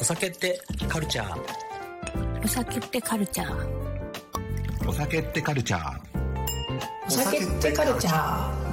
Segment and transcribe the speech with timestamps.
[0.00, 1.38] お酒ってカルチャー？
[2.42, 4.88] お酒ってカルチャー。
[4.88, 6.00] お酒ってカルチャー。
[7.06, 8.70] お酒ってカルチャー。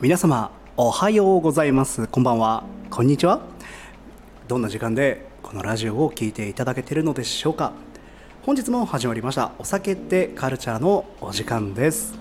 [0.00, 2.06] 皆様おはようございます。
[2.06, 2.64] こんばんは。
[2.88, 3.42] こんにちは。
[4.48, 7.74] どんな時間でこのラジオを聞いていただけているのでしょうか
[8.46, 12.14] 本日も始まりましたお酒ってカルチャーのお時間です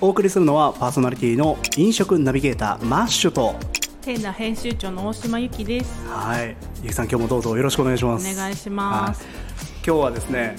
[0.00, 3.56] お送りするのはパーソナリティの飲食ナビゲーターマッシュと
[4.00, 6.06] テーナ編集長の大島由紀です。
[6.06, 9.24] はいゆきさん今日もどうぞよろしくお願いしおます願いします。
[9.24, 9.38] はい
[9.84, 10.56] 今日はですね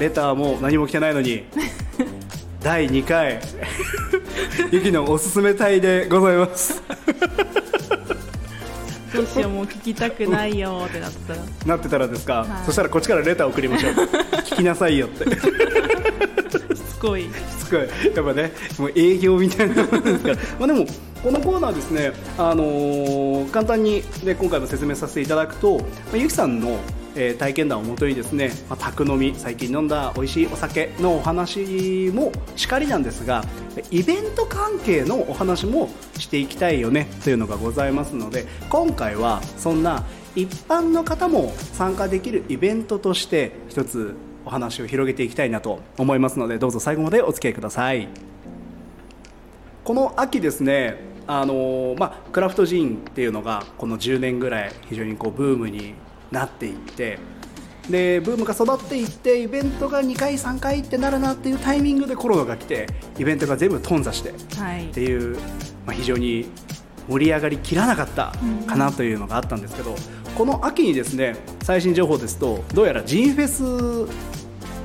[0.00, 1.44] レターも何も来てないのに
[2.60, 3.40] 第2回
[4.72, 6.82] ゆきのおすすめ隊でございます
[9.14, 11.40] どうしようもう聞きたくないよってなってたら。
[11.66, 12.66] なってたらですか、はい。
[12.66, 13.92] そしたらこっちからレター送りましょう。
[14.44, 15.24] 聞きなさいよって。
[15.30, 15.40] し
[16.88, 17.28] つこい。
[17.58, 17.88] すごい。
[18.14, 20.36] やっぱねもう営業みたいなものですから。
[20.58, 20.86] まあでも
[21.22, 25.84] このコーナーですね、あのー簡単に、ね、今回も説明させていただくと、ま
[26.14, 26.78] あ、ゆきさんの、
[27.14, 33.44] えー体験談をもとにですね、まあ、宅飲み最近飲んだ美味しいお酒のお話もしかりなんですが
[33.90, 40.04] イベント関係のお話もしていきたいよねというのがございますので今回はそんな
[40.36, 48.08] 一般の方も参加できるイベントとして一つお話を広げていきたいなと思いますのでどうぞ最後までお付き合いください。
[49.84, 55.94] この秋ですねあのまあ、クラフトジンっていうのがこの10年ぐらい非常にこうブームに
[56.30, 57.18] なっていって
[57.88, 62.86] でブームが育っていってイベントが2回3回ってなるなっていうタイミングでコロナが来て
[63.18, 65.02] イベントが全部頓挫してはいって。
[65.02, 65.36] いう、
[65.86, 66.46] まあ、非常に
[67.08, 68.32] 盛り上がりきらなかった
[68.66, 69.94] かなというのがあったんですけど、
[70.34, 74.10] この秋にですね最新情報ですとどうやらジンフェス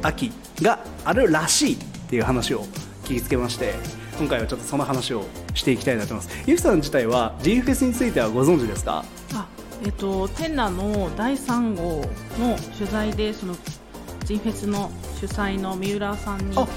[0.01, 1.77] 秋があるらしいっ
[2.09, 2.65] ていう話を
[3.05, 3.73] 聞きつけまして
[4.17, 8.99] 今回はちょっとその話をしていきたいなと思いますゆきさん自体はジンフェスについてはご存知ですか？
[8.99, 9.05] あ、
[9.83, 12.01] えっとテナの第3号
[12.39, 13.55] の取材でその
[14.25, 16.67] ジンフェスの主催の三浦さんに、はい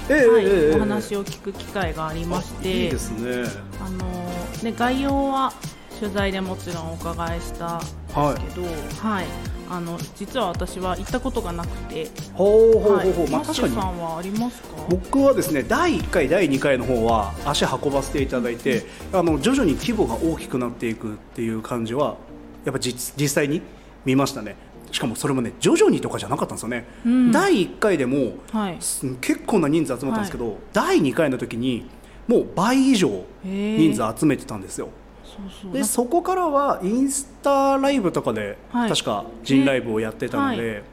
[0.75, 3.47] お話を聞く機会がありまして、いいですね。
[3.79, 4.05] あの
[4.61, 5.53] で概要は
[5.99, 8.67] 取材でもちろんお伺いしたんですけど、
[9.07, 9.25] はい。
[9.69, 13.13] あの実は私は行ったことがなくて、ほうほうほうはい。
[13.13, 14.67] ほう、まあマッシ確かさんはありますか？
[14.89, 18.83] 僕はですね第1回、第2回の方は足運ばせていただいて
[19.13, 22.17] あの徐々に規模が大きくなっていくっていう感じは
[22.65, 23.61] やっぱ実実際に
[24.05, 24.55] 見ましたね。
[24.91, 27.31] しかもそれもね徐々にとかじゃなかったんですよね、うん。
[27.31, 28.77] 第1回でもはい。
[28.79, 31.89] す結構な人数集まったんですけど、第2回の時に
[32.27, 34.89] もう倍以上人数集めてたんですよ。
[35.71, 38.89] でそこからはインスタライブとかで、はい。
[38.89, 40.83] 確か人ライブをやってたので、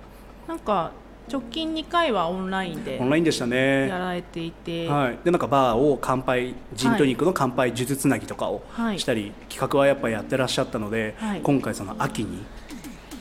[0.48, 0.92] なんか
[1.28, 3.88] 直近2回はオンラインでオンラインでしたね。
[3.88, 8.98] やられていて、はい、でなんかバーを乾杯ジントニックの乾杯呪術つなぎとかをはい。
[8.98, 11.40] したり、企画はやっぱやってらっしゃったので、はい。
[11.40, 12.44] 今回その秋に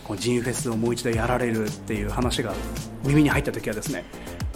[0.04, 2.54] このジンフェスをもう一度やられるっていう話が
[3.06, 4.06] 耳に入った時はですね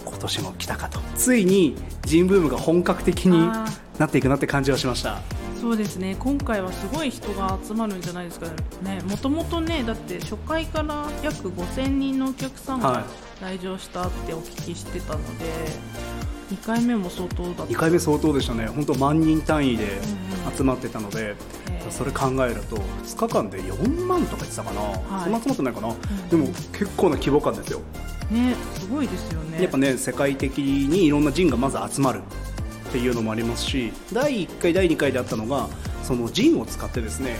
[0.04, 0.98] 今年も来たかと。
[1.16, 3.66] ついにジンブームが本格的にあ
[3.98, 5.20] なっていくなって感じはしました。
[5.60, 6.16] そうですね。
[6.18, 8.48] 今回はすごい人が集まるんじゃないですか
[8.82, 9.00] ね。
[9.08, 12.92] もともとねだって初回から約5000人のお客さんはい。
[12.94, 13.04] が
[13.44, 15.44] 来場したってお聞きしてたので、
[16.50, 17.62] 2回目も相当だった。
[17.64, 18.66] 2回目相当でしたね。
[18.68, 19.98] 本当万人単位で
[20.56, 21.90] 集まってたので、へー。
[21.90, 25.24] それ考えると2日間で4万とか言ってたかな、い。
[25.24, 25.94] そんな集まってないかな、
[26.30, 27.80] でも結構な規模感ですよ。
[28.30, 29.60] ねすごいですよね。
[29.60, 32.22] やっぱね世界的にいろんなジンがまず集まる。
[32.88, 35.68] っていうのもありますし第1回第2回であったのが
[36.04, 37.36] そのジンを使ってですね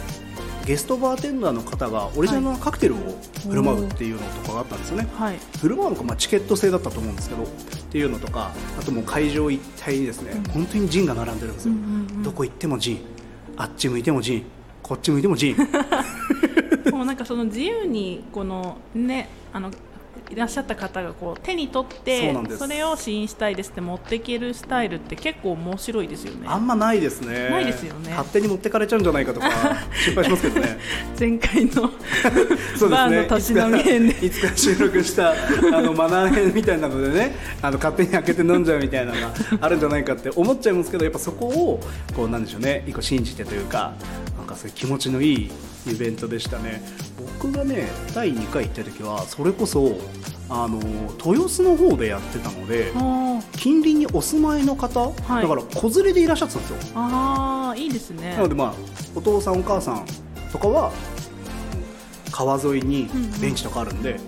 [0.66, 2.98] ゲストバーテンダーの方がオリジナルのカクテルを
[3.46, 5.38] 振る舞うっていうのとかがあったんですよね、はい。
[5.60, 7.46] 振る舞うのか、まあ、チケット制だったと思うんですけどっ
[7.90, 11.74] ていうのとかあともう会場一体にですね、本当にジンが並んでるんですよ、
[12.22, 13.00] どこ行ってもジン。
[13.56, 14.44] あっち向いてもジン。
[14.82, 15.56] こっち向いてもジン。
[16.92, 19.70] もうなんかその自由にこのねあの
[20.34, 26.48] いらっしゃった方がこう手に取ってそれを試飲したいですって持っていけるスタイルって結構面白いですよね。
[26.48, 27.50] あんまないですね。
[27.50, 28.10] ないですよね。
[28.10, 29.48] 勝手に持ってかれちゃうんじゃないかとか
[30.04, 30.78] 心配しますけどね。
[31.16, 31.90] 前回の そうで
[32.76, 34.26] すバーねのたしなみ編で。
[34.26, 41.80] いつかいつか収録したあのマナー編みたいなのでねあの勝手に開けて飲んじゃうみたいなのがあるんじゃないかって思っちゃいますけどやっぱそこを
[42.16, 42.82] こうなんでしょうね。
[42.88, 43.92] 一個信じてというか
[44.36, 45.50] なんかそういう気持ちのいい
[45.86, 46.82] イベントでしたね
[47.44, 49.98] 僕がね第2回行った時はそれこそ
[50.48, 50.78] あの
[51.24, 55.42] 豊洲の方でやってたのであ近隣にお住まいの方、はい。
[55.42, 56.92] だから子連れでいらっしゃってたんですよ。
[56.94, 58.34] あーいいですね。
[58.34, 58.74] なのでまあ
[59.14, 60.06] お父さんお母さん
[60.52, 60.92] とかは
[62.30, 63.08] 川沿いに
[63.40, 64.18] ベンチとかあるんで、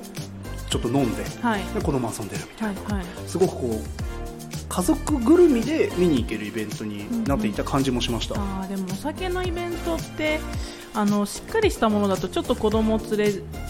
[0.68, 1.62] ちょっと飲んではい。
[1.74, 3.04] で子供遊んでるみたいはいはい。
[3.04, 10.40] なすごくこう家族ぐるみで見に行けるイベントになっていた感じもしました、あーでもお酒のイベントって
[10.96, 13.24] あのしっかりしたものだとちょっと子供連れ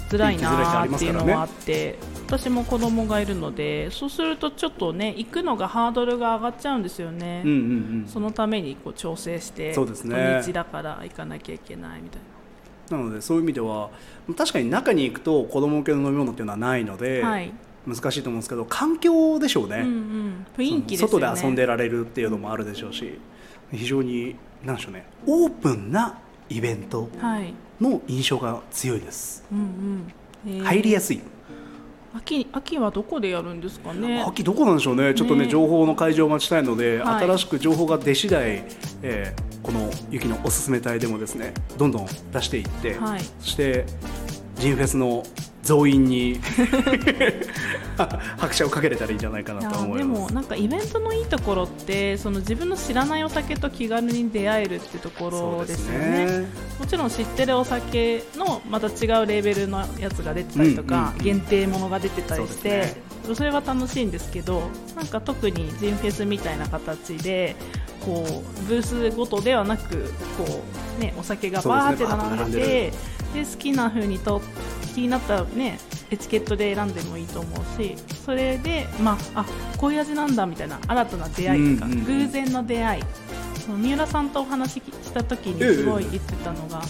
[0.08, 7.62] づらいなーっていうのはあって私も子供がいるのでそうするとちょっとね行くのがハードルが上がっちゃうんですよね、うんうんう
[8.04, 8.08] ん。
[8.08, 10.40] そのためにこう調整してそうですね。
[10.40, 12.20] 土日だから行かなきゃいけないみたい
[12.90, 12.96] な。
[12.98, 13.90] なのでそういう意味では
[14.36, 17.52] 確かに中に行くと子供向けの飲み物っていうのはないので、はい。
[17.88, 20.98] 難しいと思うんですけど環境でしょうね、うんうん、雰囲気ね。
[20.98, 23.18] 外で遊んでられるっていうのもあるでしょうし
[23.72, 24.34] 非常に
[24.64, 25.06] なんでしょうね。
[25.26, 27.54] オープンなイベントはい。
[27.80, 30.12] の印象が強いです、うんうん。
[30.48, 30.64] えー。
[30.64, 31.20] 入りやすい。
[32.14, 34.22] 秋秋はどこでやるんですかね？
[34.26, 35.12] 秋どこなんでしょうね。
[35.14, 37.24] ちょっとねね情報の開示を待ちたいので、はい。
[37.26, 38.64] 新しく情報が出次第、
[39.02, 43.20] えーこの雪のおすすめ隊でもですねどんどん出していって、はい。
[43.40, 43.84] そして
[44.54, 45.24] ジンフェスの
[45.64, 46.38] 増員に
[48.38, 50.20] 拍車をかけれたらいいんじゃないかいなと思います。
[50.22, 56.46] もなんかイベントのいいところってその自分の知らないお酒と気軽に出会えるってところですよね。
[56.78, 64.62] もちろん知ってるお酒のまた違うレベルのやつが出てたりとか、うんうんうん限定ものが出てたりしてそうですそ,、れは楽しいんですけど
[64.94, 67.56] なんか特にジンフェスみたいな形で
[68.04, 70.04] こうブースごとではなく
[70.38, 70.62] こ
[70.98, 73.42] う、ね、お酒がバーって並んでそうですね。
[73.42, 74.40] てで好きな風にと
[74.94, 75.78] 気になった、ね、
[76.10, 82.04] エチケットで選んでもいいと思うしそれで、まあ、あこういう味なんだみたいな新たな出会いとか、うんうんうん。
[82.04, 83.02] 偶然の出会い。
[83.60, 86.86] その三浦さんとお話しした時にすごい言ってたのが、なんか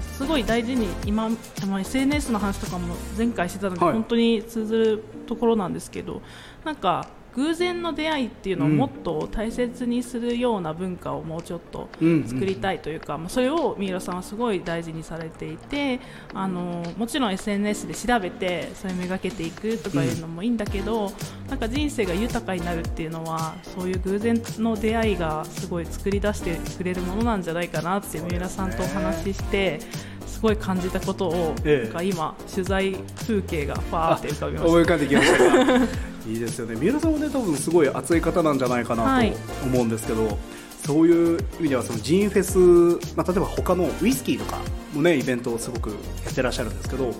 [0.00, 1.28] すごい大事に今、
[1.68, 3.94] まあ SNS の話とかも前回してたので、はい。
[3.94, 6.22] 本当に通ずるところなんですけど
[6.64, 12.24] なんか偶然の出会いっていうのをもっと大切にするような文化をもうちょっとうん。
[12.24, 16.00] 作りたいというか、まあそれを三浦さんはすごい大事にされていて
[16.34, 21.12] あのもちろん SNS で調べてそれめがけていくとかいうのもいいんだけど、
[21.48, 29.80] なんか人生が豊かになるっていうのはそういう偶然の出会いがすごい作り出してくれるものなんじゃないかなって三浦さんとお話しして。
[30.26, 31.84] すごい感じたことを、ええ。
[31.84, 34.68] なんか今取材風景がファーって浮かびました。
[34.68, 35.64] 思い浮かんできました。
[35.78, 35.86] が
[36.26, 36.76] いいですよね。
[36.76, 39.32] 三浦さんもね多分すごい熱い方なんじゃないかはない。
[39.32, 40.38] と思うんですけど、
[40.84, 44.58] そういう意味ではそのジンフェス、まあ、例えば他のウイスキーとか
[44.94, 45.96] もねイベントをすごくや
[46.30, 47.14] ってらっしゃるんですけど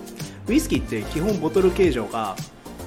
[0.47, 2.35] ウイスキーって基本ボトル形状が、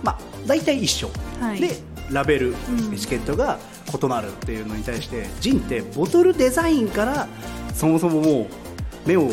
[0.02, 1.10] まあ、大体一緒、
[1.40, 1.60] はい。
[1.60, 1.70] で
[2.10, 2.94] ラベル、うん。
[2.94, 3.58] エチケットが
[3.92, 7.28] 異なるっていうのに対してジンってボトルデザインから
[7.74, 8.46] そもそももう
[9.06, 9.30] 目を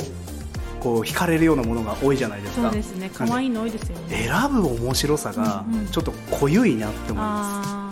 [0.83, 2.63] こう惹かれるようなものが多いじゃないですか。
[2.63, 3.09] そうですね。
[3.13, 4.27] 可愛いの多いですよね。
[4.27, 5.87] 選ぶ面白さがうんうん。
[5.87, 7.89] ちょっと濃ゆいなって思います、あ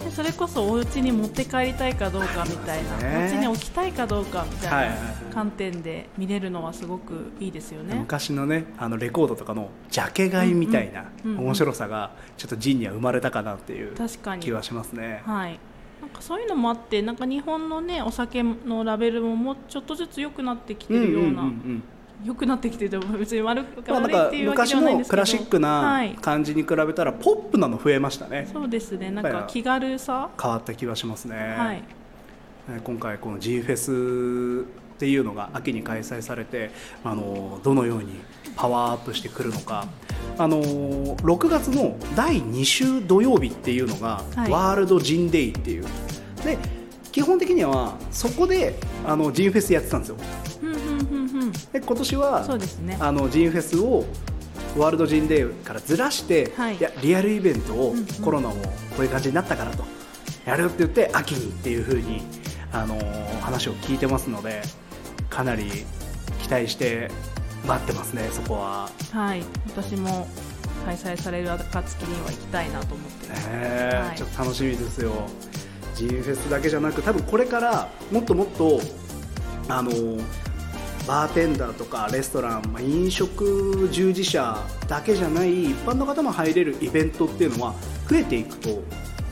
[0.00, 0.04] ー。
[0.04, 3.28] でそれこそお家に持って帰りたいかどうかみたいな、ね。
[3.30, 5.34] お家に置きたいかどうかみたいなはいはいはい。
[5.34, 7.96] 観点で見れるのはすごくいいですよね。
[7.96, 14.42] 昔のねあのレコードとかのジャケ買いみたいなうんうんうんうん面白さがちょっとジンには生まれたかなっていう確かに。
[14.42, 15.22] 気はしますね。
[15.26, 15.58] はい。
[16.00, 21.82] なんかそういうのもあってなんか日本のねお酒のラベルももうちょっとずつ良くなってきてるような、んんん
[22.24, 25.22] 良くなってきてると別に悪くまあ、なんか悪いっていうわけ昔ではないんですけど。
[25.22, 26.14] のクラシックはない。
[26.20, 28.48] 感じに比べたらポップなの増えましたね。
[28.52, 29.10] そうですね。
[29.10, 30.30] なんか気軽さ。
[30.40, 31.76] 変わった気はしますね、はい。
[31.76, 34.66] ね今回この G フェス
[34.96, 36.72] っていうのが秋に開催されて
[37.04, 38.20] あのどのように
[38.56, 39.86] パワーアップしてくるのか。
[40.36, 44.50] あの6月の第2週土曜日っていうのが、はい。
[44.50, 45.84] ワールドジンデイっていう。
[46.44, 46.58] で
[47.12, 50.16] 基本的にはそこであのジンフェスやってたんですよ
[51.72, 52.96] で今年はそうですね。
[53.00, 54.04] あのジンフェスを
[54.76, 56.80] ワールドジンデーからずらして、はい。
[56.80, 58.06] やリアルイベントをうんうん。
[58.06, 59.84] コロナもこういう感じになったからと
[60.46, 62.22] やるって言って秋にっていう風に
[62.72, 64.60] あのー話を聞いてますので
[65.30, 65.70] かなり
[66.42, 67.10] 期待して
[67.66, 68.90] 待ってますねそこは。
[69.12, 69.42] はい。
[69.68, 70.28] 私も
[70.84, 74.16] 開催される暁には行きたいなと思ってねえはい。
[74.16, 75.12] ちょっと楽しみですよ。
[75.94, 78.80] G フェスだけじゃなく多分これからもっともっと
[79.68, 79.90] あの
[81.08, 87.74] バーテンダーとかレストラン、まあ、飲食従事者だけじゃない一般の方も入れるイベントっていうのは
[88.06, 88.82] 増えていくと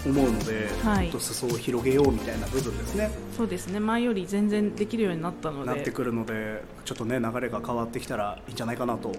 [0.06, 1.04] 思うので、はい。
[1.04, 3.11] もっと裾を広げようみたいな部分ですね。
[3.37, 3.78] そうですね。
[3.80, 5.66] 前より全然できるようになったので。
[5.66, 9.12] なってくるのでちょっとね流れが変わってきたらいいんじゃないかなと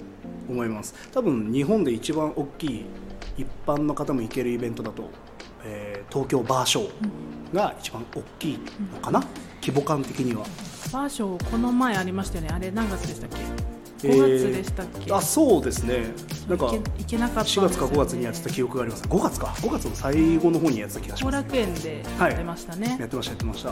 [0.50, 0.96] 思います。
[1.12, 2.86] 多分日本で一番大きい
[3.38, 5.12] 一般の方も行けるイベントだと、
[5.64, 8.60] えー東京バーショーが一番大きい
[8.94, 9.22] のかな、
[9.62, 10.46] 規模感的には
[10.92, 12.50] バーショーこの前ありましたよね。
[12.54, 13.38] あれ何月でしたっけ？
[14.08, 16.06] えー5月でしたっけ、あそうですね。
[16.48, 17.76] なんかいけなかったんです4よね。
[17.76, 19.04] 月か5月にやってた記憶があります。
[19.04, 19.48] 5月か。
[19.48, 21.44] 5月の最後の方にやってた気がし後ます。
[21.44, 23.70] 楽園でやってましたね、やってましたやってました。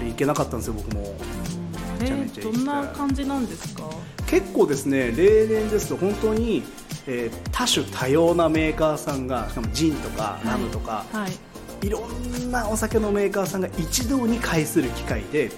[0.00, 1.00] で行けなかったんですよ僕も。
[1.00, 1.06] うん。
[1.06, 2.52] あれめちゃめちゃ行きたい。
[2.52, 3.84] どんな感じなんですか？
[4.26, 6.62] 結構ですね例年ですと本当に、
[7.06, 11.86] えー多種多様なメーカーさんがしかもジンとかラムとか、はい。
[11.86, 15.50] いろんなお酒のメーカーさんが一堂に会する機会で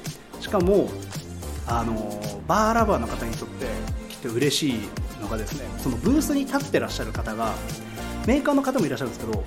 [0.42, 0.90] しかも
[1.66, 3.66] あのバーラバーの方にとって
[4.08, 4.74] きっと嬉しい
[5.20, 7.54] のがですねそのブースに立ってらっしゃる方が
[8.26, 9.44] メーカーの方もいらっしゃるんですけど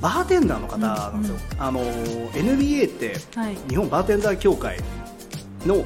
[0.00, 1.80] バーテンダーの方なんですよ、あの
[2.32, 3.56] NBA ってはい。
[3.68, 4.78] 日本バーテンダー協会
[5.64, 5.84] の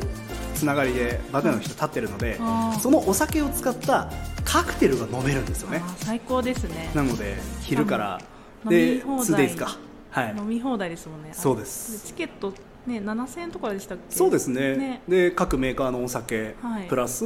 [0.54, 2.78] つながりでバーテンダーの人立ってるのであー。
[2.80, 4.10] そのお酒を使った
[4.46, 5.82] カクテルが飲めるんですよね。
[5.98, 6.90] 最高ですね。
[6.94, 8.20] なので昼から
[8.64, 9.48] 飲でみ放題。
[9.48, 9.76] 2days か。
[10.10, 10.34] はい。
[10.34, 11.30] 飲み放題ですもんね。
[11.34, 12.06] そうです。
[12.06, 12.54] チケット
[12.86, 14.14] ね7000円とかでしたっけ？
[14.14, 14.76] そうですね。
[14.76, 15.02] ね。
[15.08, 16.88] で各メーカーのお酒、はい。
[16.88, 17.24] プラス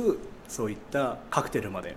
[0.49, 1.97] そういったカクテルまで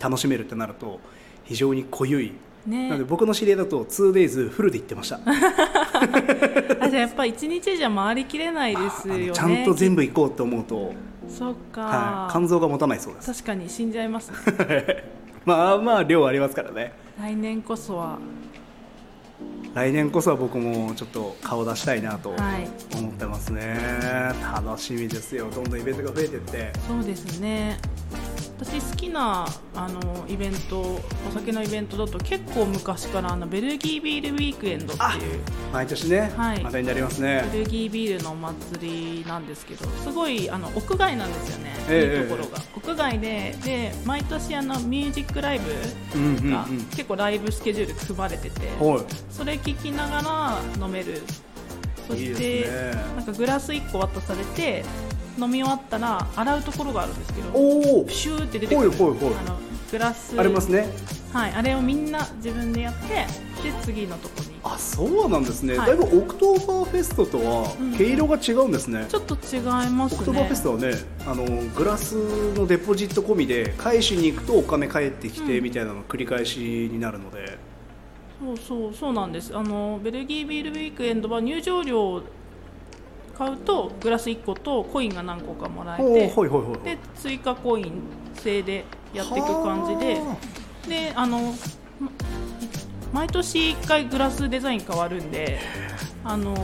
[0.00, 1.00] 楽しめるってなると
[1.44, 2.32] 非常に濃ゆい、
[2.66, 2.88] ね。
[2.88, 10.92] なので僕の知り合いだと 2days フルで行ってました、 あじゃあやっぱ一日じゃ回りきれないですよねちゃんと全部行こうと思うと、
[11.28, 13.32] そっか、はい、肝臓が持たないそうです。
[13.32, 15.04] 確かに死んじゃいますね。
[15.44, 16.92] まあまあ量ありますからね。
[17.18, 18.18] 来年こそは
[19.74, 22.68] 来年こそは僕もちょっと顔出したいなとはい。
[22.96, 23.76] 思ってますね、
[24.42, 25.48] 楽しみですよ。
[25.54, 26.72] どんどんイベントが増えてって。
[26.86, 27.78] そうですね
[28.60, 29.46] 私好きな
[29.76, 31.00] あのイベントお
[31.32, 36.62] 酒のイベントだと結構昔からあのベルギービールウィークエンドっていう毎年ね、はい。
[36.64, 37.48] またになりますね。
[37.52, 45.70] ベルギービールのお祭りなんですけどすごいあの屋外なんですよね、ええいいところが、屋外でで毎年あのミュージックライブ
[46.16, 49.04] うんうんうんが結構ライブスケジュール組まれてて、はい。
[49.30, 50.20] それ聞きなが
[50.78, 51.22] ら飲める。
[52.08, 52.90] そしてね。
[53.16, 54.84] なんかグラス1個渡されて
[55.38, 58.90] 飲み終わったら洗うところがあるんですけどおおシューって出てくる。
[58.90, 59.34] ほいほいほい。
[59.34, 59.58] あの
[59.90, 60.38] グラス。
[60.38, 60.88] ありますね。
[61.32, 63.26] はい、あれをみんな自分でやって
[63.62, 64.48] で次のとこに。
[64.64, 65.86] あそうなんですね、はい。
[65.88, 67.94] だいぶオクトーバーフェストとはうん。
[67.96, 70.16] 毛色が違うんですね、ちょっと違いますね。
[70.16, 70.92] オクトーバーフェストはね
[71.26, 72.14] あのグラス
[72.54, 75.64] のデポジット込みで返しに行くとお金返ってきてうん。
[75.64, 77.58] みたいなの繰り返しになるので、
[78.40, 79.56] そうそうそうなんです。
[79.56, 82.22] あのベルギービールウィークエンドは入場料
[83.38, 87.92] 買うとグラス1個とコインが何個かもらえてほいほいほいで追加コイン
[88.34, 90.14] 制でやっていく感じで。
[90.14, 90.36] は
[90.88, 91.54] であの
[92.00, 92.10] ま
[93.12, 95.58] 毎年1回グラスデザイン変わるんで
[96.24, 96.54] あの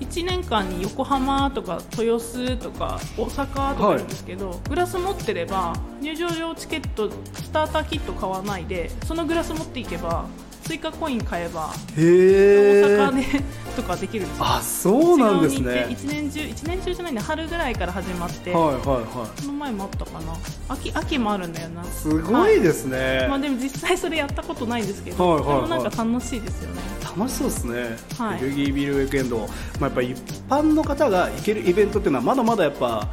[0.00, 10.26] 1年間に横浜とか豊洲とか大阪とかあるんですけど、グラス持ってれば入場料チケットスターターキット買わないでそのグラス持っていけば
[10.64, 14.44] 追加コイン買えば大阪でとかできるんですよ。
[14.44, 15.86] あそうなんですね。
[15.90, 19.40] 一年中一年中じゃないんで春ぐらいから始まって、はいはいはい。
[19.40, 20.36] この前もあったかな。
[20.68, 21.84] 秋秋もあるんだよな。
[21.84, 25.56] すごいですね、まあでも実際それやったことないんですけど、はいはいはい。
[25.56, 26.80] でもなんか楽しいですよね。
[27.16, 28.40] 楽しそうですね、はい。
[28.40, 33.08] ベルギービールウィークエンド、まあ、やっぱり一般の方が行けるイベントっていうのはまだまだやっぱ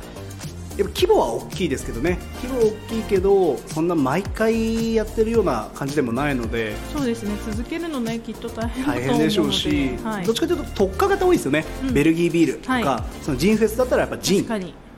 [0.79, 2.17] やっぱ規模は大きいですけどね。
[2.41, 6.73] 規模は大きいけどそんな毎回やってるような感じでもないので。
[6.95, 7.31] そうですね。
[7.45, 11.93] 続けるのねきっと大変大変でしょうし、はい、どっちかというと特化型多いですよね、うん。
[11.93, 13.23] ベルギービールとか、はい。
[13.23, 14.47] そのジンフェスだったらやっぱジンっ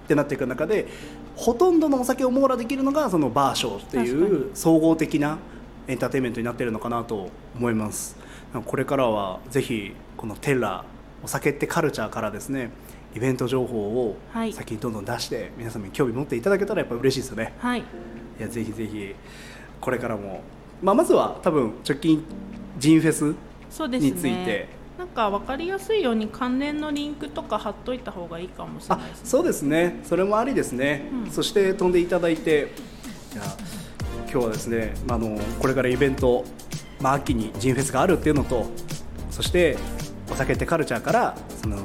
[0.07, 0.87] てなっていく中で
[1.35, 5.39] ほとんどのお酒を網羅できるのがそのバーショーっていう総合的な
[5.87, 8.15] エンターテインメントになっているのかなと思います。
[8.65, 10.85] これからはぜひこのテラ
[11.23, 12.69] お酒ってカルチャーからですね
[13.15, 14.53] イベント情報をはい。
[14.53, 17.53] 先にどんどん出して皆様に興味持っていただけたらやっぱ嬉しいですよね。
[17.59, 17.79] はい。
[17.79, 17.83] い
[18.39, 19.15] やぜひぜひ
[19.79, 20.41] これからも、
[20.81, 22.23] まあ、まずは多分直近
[22.77, 23.35] ジンフェス
[23.87, 24.81] について。
[24.97, 29.25] なんか分かりやすいように関連のリンクとか貼っといた方がいいかもしれあないですね。
[29.25, 29.99] そうですね。
[30.03, 31.31] それもありですね、うん。
[31.31, 32.71] そして飛んでいただいて
[33.31, 33.57] じゃあ
[34.31, 36.45] 今日はですね、まあ、あのこれからイベント、
[36.99, 38.69] まあ、秋にジンフェスがあるっていうのと
[39.31, 39.75] そして
[40.31, 41.77] お酒ってカルチャーからその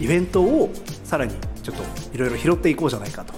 [0.00, 0.70] イベントを
[1.04, 1.82] さらにちょっと
[2.14, 3.34] いろいろ拾っていこうじゃないかと。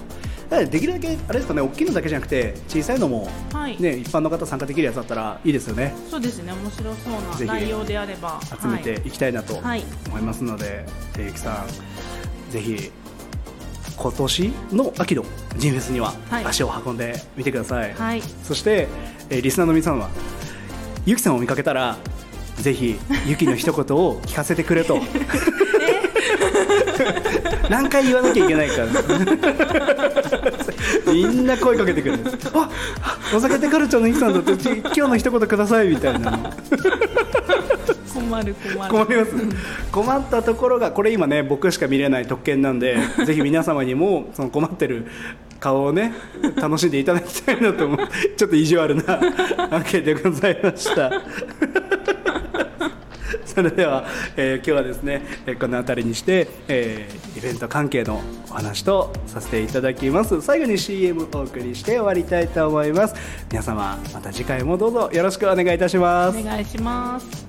[0.69, 3.81] できるだけあれですかね大きいのだけじゃなくて小さいのも、はい。
[3.81, 5.93] ね、一般の方参加できるやつだったらいいですよね。
[6.09, 8.39] そうですね面白そうな内容であれば。
[8.61, 9.11] 集めてい。
[9.11, 9.83] きたいなとはい。
[10.07, 11.65] 思いますので、じゃあゆきさ
[12.49, 12.91] んぜひ
[13.97, 15.25] 今年の秋の
[15.57, 16.45] ジンフェスにははい。
[16.45, 18.21] 足を運んでみてください、はい。
[18.43, 18.87] そして、
[19.29, 20.09] えーリスナーの皆さんは
[21.05, 21.97] ゆきさんを見かけたら
[22.57, 22.95] ぜひ
[23.25, 24.99] ゆきの一言を聞かせてくれと
[27.69, 28.81] 何回言わなきゃいけないか。
[28.81, 28.87] ら
[31.13, 32.17] みんな声かけてくる。
[32.17, 32.69] んですあ
[33.35, 36.31] お酒ってカルチャーのゆきさんだってち今日の一言くださいみたいな。
[36.31, 36.37] の
[38.13, 38.91] 困る困る。
[38.91, 39.31] 困ります。
[39.91, 45.05] 困ったところがこれ今ね僕しか見れない特権なんでぜひ皆様にもその困ってる
[45.59, 46.13] 顔をね
[46.57, 47.97] 楽しんでいただきたいなと思う。
[48.35, 49.19] ちょっと意地悪な
[49.71, 51.11] アンケートでございました
[53.55, 60.41] それでは、えー、今日はですね、えこの辺りにして、えー、イベント関係のお話とさせていただきます。
[60.41, 63.15] 最後に CM お送りして終わりたいと思います。
[63.49, 66.37] 皆様また次回もどうぞよろしくお願いいたします。
[66.37, 67.45] お願いします。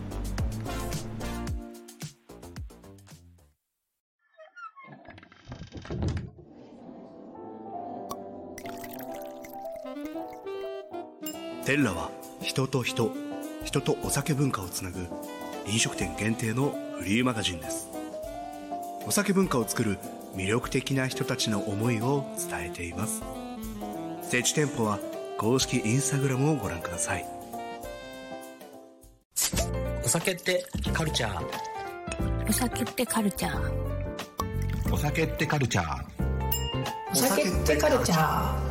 [11.65, 13.11] テッラは人と人
[13.65, 15.01] 人とお酒文化をつなぐ
[15.67, 17.89] 飲食店限定のフリーマガジンです。
[19.07, 19.99] お酒文化を作る
[20.35, 23.23] 魅力的な人たちの思いを伝えています。
[24.23, 24.99] 設置店舗は
[25.39, 27.27] 公式インスタグラムをご覧ください。
[30.05, 32.49] お酒ってカルチャー？
[32.49, 34.93] お酒ってカルチャー？
[34.93, 36.05] お酒ってカルチャー？
[37.13, 38.66] お酒ってカルチャー？